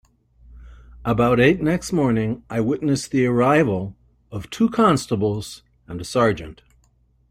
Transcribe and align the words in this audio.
About 1.05 1.39
eight 1.39 1.61
next 1.61 1.93
morning 1.93 2.43
I 2.49 2.59
witnessed 2.59 3.11
the 3.11 3.27
arrival 3.27 3.95
of 4.31 4.49
two 4.49 4.67
constables 4.67 5.61
and 5.85 6.01
a 6.01 6.03
sergeant. 6.03 6.63